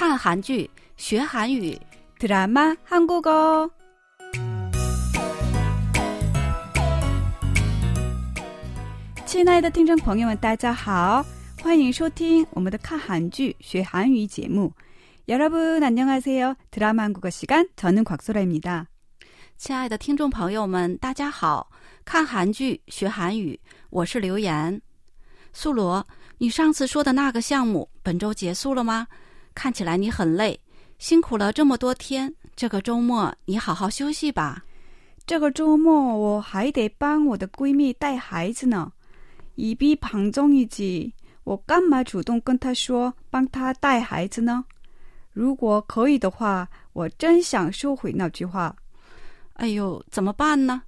[0.00, 1.78] 看韩剧学韩语
[2.18, 3.70] 드라마 한국어.
[9.24, 11.24] 亲爱的听众朋友们，大家好，
[11.62, 14.72] 欢迎收听我们的看韩剧学韩语节目。
[15.26, 16.54] 여러분안녕하세요。
[16.70, 18.86] 드라마 한국어 시간 저는 곽소라입니다。
[19.58, 21.70] 亲爱的听众朋友们，大家好！
[22.04, 23.58] 看韩剧学韩语，
[23.90, 24.80] 我是刘岩。
[25.52, 26.06] 素罗，
[26.38, 29.08] 你上次说的那个项目本周结束了吗？
[29.53, 30.59] 看起来你很累，
[30.97, 32.33] 辛苦了这么多天。
[32.55, 34.63] 这个周末你好好休息吧。
[35.25, 38.91] 这个周末我还得帮我的闺蜜带孩子呢。
[39.55, 44.65] 以彼旁中一句，我干嘛主动跟她说帮她带孩子呢？
[45.31, 48.75] 如果可以的话，我真想收回那句话。
[49.53, 50.81] 哎呦，怎么办呢？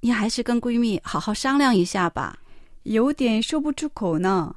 [0.00, 2.38] 你还是跟闺蜜好好商量一下吧。
[2.84, 4.54] 有点说不出口呢。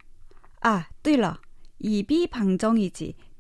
[0.60, 1.40] 啊，对了，
[1.80, 3.14] 以彼旁中一句。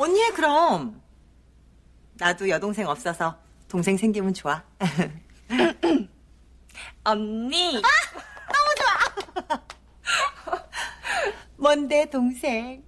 [0.00, 1.02] 언니 해 그럼
[2.14, 4.64] 나도 여동생 없어서 동생 생기면 좋아
[7.04, 7.82] 언니!
[11.58, 12.82] 뭔데 동생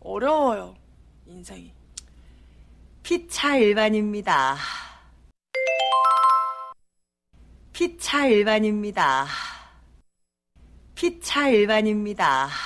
[0.00, 0.74] 어려워요.
[1.26, 1.72] 인생이.
[3.04, 4.56] 피차 일반입니다
[7.72, 9.28] 피차 일반입니다
[10.96, 12.65] 피차 일반입니다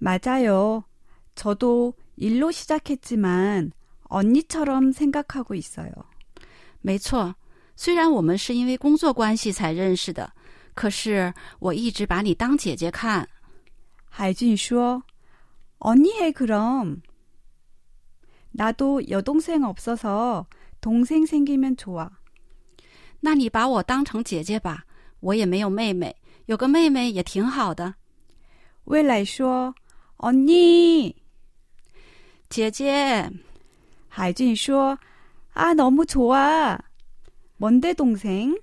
[0.00, 0.82] 맞아요.
[1.36, 3.70] 저도 일로 시작했지만
[4.08, 5.92] 언니처럼 생각하고 있어요.
[6.80, 7.36] 没错，
[7.76, 10.32] 虽然我们是因为工作关系才认识的，
[10.74, 13.28] 可是我一直把你当姐姐看。
[14.10, 15.02] 海俊说
[15.78, 17.02] 언니 해 그럼.
[18.52, 20.46] 나도 여동생 없어서
[20.80, 22.10] 동생 생기면 좋아.
[23.20, 24.84] 那你把我当成姐姐吧，
[25.20, 26.14] 我也没有妹妹，
[26.46, 27.94] 有个妹妹也挺好的。
[28.84, 29.74] 未来说
[30.18, 31.14] 언니.
[32.48, 33.30] 姐姐，
[34.08, 34.98] 海俊说
[35.54, 36.78] 아 너무 좋아.
[37.58, 38.54] 뭔데 동생?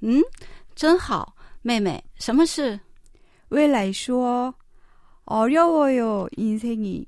[0.00, 0.22] 嗯，
[0.74, 2.80] 真好，妹妹，什么事？
[3.50, 4.54] 未来说
[5.24, 7.06] 어려워요 인생이.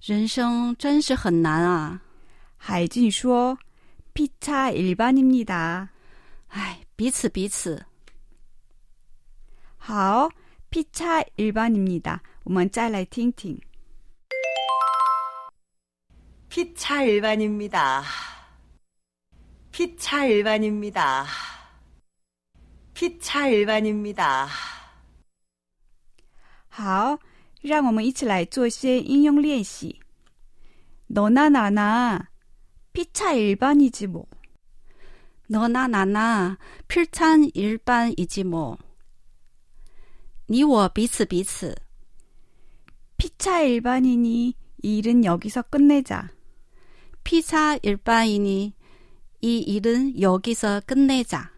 [0.00, 2.00] 人生真是很难啊！
[2.56, 3.56] 海俊说
[4.12, 5.90] 피차 일반입니다.
[6.48, 7.84] 唉，彼此彼此。
[9.78, 10.28] 好
[10.70, 12.22] 피차 일반입니다.
[12.44, 13.58] 我们再来听听
[16.48, 18.02] 피차 일반입니다.
[19.72, 21.26] 피차 일반입니다.
[22.94, 24.48] 피차 일반입니다.
[26.68, 27.18] 好，
[27.62, 30.00] 让我们一起来做一些应用练习。
[31.06, 32.26] 너나나나피차
[33.34, 34.26] 일반이지 뭐.
[35.46, 36.58] 너나 나나
[36.88, 38.78] 필찬 일반이지 뭐.
[40.46, 41.74] 你我彼此彼此。
[43.16, 46.30] 피차 일반이니 이 일은 여기서 끝내자.
[47.22, 48.74] 피차 일반이니
[49.40, 51.50] 이 일은 여기서 끝내자.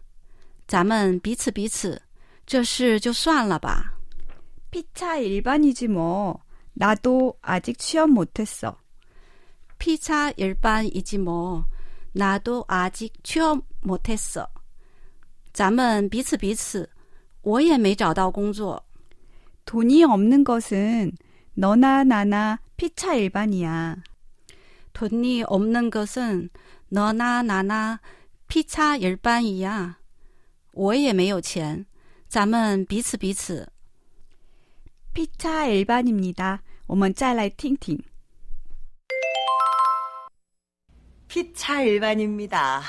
[0.67, 2.01] 咱们彼此彼此，
[2.45, 3.90] 这事就算了吧。
[4.71, 6.41] 피차 일반이지 뭐.
[6.73, 8.77] 나도 아직 취업 못했어.
[9.79, 11.65] 피차 일반이지 뭐.
[12.13, 14.47] 나도 아직 취업 못했어.
[15.53, 16.87] 咱们彼此彼此.
[17.41, 18.79] 我也没找到工作.
[19.65, 21.11] 돈이 없는 것은
[21.53, 23.97] 너나 나나 피차 일반이야.
[24.93, 26.49] 돈이 없는 것은
[26.89, 27.99] 너나 나나
[28.47, 29.97] 피차 일반이야.
[30.73, 31.85] 我也没有钱.
[32.27, 33.67] 咱们彼此彼此.
[35.13, 36.61] 피차 일반입니다.
[36.87, 38.01] 我们再来听听.
[41.27, 42.81] 피차 일반입니다.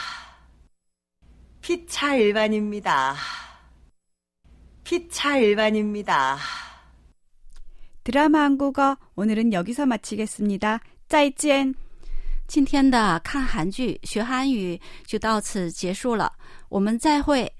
[1.60, 3.16] 피차 일반입니다.
[4.84, 6.38] 피차 일반입니다.
[8.04, 10.80] 드라마 한국어 오늘은 여기서 마치겠습니다.
[11.08, 11.74] 再见.
[12.46, 16.32] 今天的看韩剧学韩语就到此结束了，
[16.70, 17.52] 我们再会。